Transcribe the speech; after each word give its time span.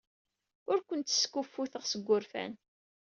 Ur 0.71 0.79
kent-skuffuteɣ 0.87 1.83
seg 1.87 2.01
wurfan. 2.05 2.53